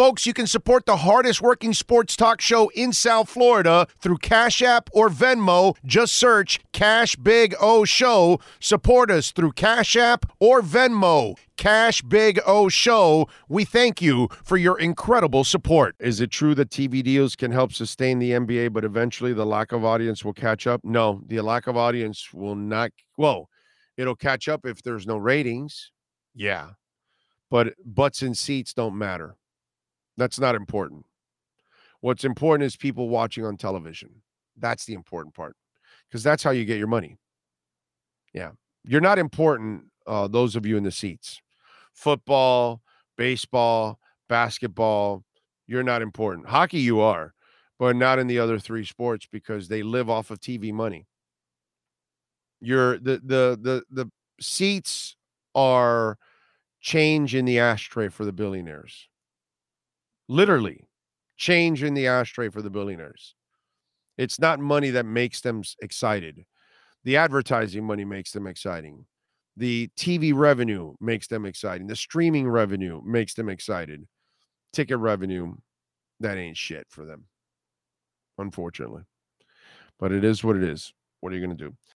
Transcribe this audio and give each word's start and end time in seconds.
Folks, 0.00 0.24
you 0.24 0.32
can 0.32 0.46
support 0.46 0.86
the 0.86 0.96
hardest 0.96 1.42
working 1.42 1.74
sports 1.74 2.16
talk 2.16 2.40
show 2.40 2.70
in 2.70 2.90
South 2.90 3.28
Florida 3.28 3.86
through 4.00 4.16
Cash 4.16 4.62
App 4.62 4.88
or 4.94 5.10
Venmo. 5.10 5.76
Just 5.84 6.14
search 6.14 6.58
Cash 6.72 7.16
Big 7.16 7.54
O 7.60 7.84
Show. 7.84 8.40
Support 8.60 9.10
us 9.10 9.30
through 9.30 9.52
Cash 9.52 9.96
App 9.96 10.24
or 10.40 10.62
Venmo. 10.62 11.36
Cash 11.58 12.00
Big 12.00 12.40
O 12.46 12.70
Show. 12.70 13.28
We 13.50 13.66
thank 13.66 14.00
you 14.00 14.28
for 14.42 14.56
your 14.56 14.78
incredible 14.78 15.44
support. 15.44 15.96
Is 16.00 16.22
it 16.22 16.30
true 16.30 16.54
that 16.54 16.70
TV 16.70 17.02
deals 17.02 17.36
can 17.36 17.52
help 17.52 17.74
sustain 17.74 18.20
the 18.20 18.30
NBA, 18.30 18.72
but 18.72 18.86
eventually 18.86 19.34
the 19.34 19.44
lack 19.44 19.70
of 19.70 19.84
audience 19.84 20.24
will 20.24 20.32
catch 20.32 20.66
up? 20.66 20.80
No, 20.82 21.20
the 21.26 21.42
lack 21.42 21.66
of 21.66 21.76
audience 21.76 22.32
will 22.32 22.56
not. 22.56 22.90
Whoa, 23.16 23.50
it'll 23.98 24.16
catch 24.16 24.48
up 24.48 24.64
if 24.64 24.82
there's 24.82 25.06
no 25.06 25.18
ratings. 25.18 25.92
Yeah, 26.34 26.70
but 27.50 27.74
butts 27.84 28.22
and 28.22 28.34
seats 28.34 28.72
don't 28.72 28.96
matter. 28.96 29.36
That's 30.16 30.38
not 30.38 30.54
important. 30.54 31.06
What's 32.00 32.24
important 32.24 32.66
is 32.66 32.76
people 32.76 33.08
watching 33.08 33.44
on 33.44 33.56
television. 33.56 34.22
That's 34.56 34.84
the 34.84 34.94
important 34.94 35.34
part 35.34 35.56
because 36.08 36.22
that's 36.22 36.42
how 36.42 36.50
you 36.50 36.64
get 36.64 36.78
your 36.78 36.86
money. 36.86 37.18
Yeah. 38.32 38.52
You're 38.84 39.00
not 39.00 39.18
important, 39.18 39.84
uh, 40.06 40.28
those 40.28 40.56
of 40.56 40.64
you 40.66 40.76
in 40.76 40.84
the 40.84 40.90
seats. 40.90 41.40
Football, 41.92 42.80
baseball, 43.16 43.98
basketball, 44.28 45.24
you're 45.66 45.82
not 45.82 46.02
important. 46.02 46.48
Hockey, 46.48 46.78
you 46.78 47.00
are, 47.00 47.34
but 47.78 47.96
not 47.96 48.18
in 48.18 48.26
the 48.26 48.38
other 48.38 48.58
three 48.58 48.84
sports 48.84 49.26
because 49.30 49.68
they 49.68 49.82
live 49.82 50.08
off 50.08 50.30
of 50.30 50.40
TV 50.40 50.72
money. 50.72 51.06
You're 52.60 52.98
the 52.98 53.20
the 53.24 53.58
the 53.60 53.82
the 53.90 54.10
seats 54.40 55.16
are 55.54 56.18
change 56.80 57.34
in 57.34 57.44
the 57.44 57.58
ashtray 57.58 58.08
for 58.08 58.24
the 58.24 58.32
billionaires 58.32 59.08
literally 60.30 60.86
change 61.36 61.82
in 61.82 61.94
the 61.94 62.06
ashtray 62.06 62.48
for 62.48 62.62
the 62.62 62.70
billionaires. 62.70 63.34
It's 64.16 64.38
not 64.38 64.60
money 64.60 64.90
that 64.90 65.04
makes 65.04 65.40
them 65.40 65.62
excited. 65.82 66.44
The 67.04 67.16
advertising 67.16 67.84
money 67.84 68.04
makes 68.04 68.30
them 68.30 68.46
exciting. 68.46 69.06
The 69.56 69.90
TV 69.96 70.32
revenue 70.34 70.94
makes 71.00 71.26
them 71.26 71.46
exciting. 71.46 71.86
The 71.86 71.96
streaming 71.96 72.48
revenue 72.48 73.00
makes 73.04 73.34
them 73.34 73.48
excited. 73.48 74.06
Ticket 74.72 74.98
revenue, 74.98 75.54
that 76.20 76.38
ain't 76.38 76.56
shit 76.56 76.86
for 76.90 77.04
them, 77.04 77.24
unfortunately. 78.38 79.02
But 79.98 80.12
it 80.12 80.22
is 80.22 80.44
what 80.44 80.56
it 80.56 80.62
is. 80.62 80.92
What 81.20 81.32
are 81.32 81.36
you 81.36 81.44
going 81.44 81.56
to 81.56 81.64
do? 81.64 81.76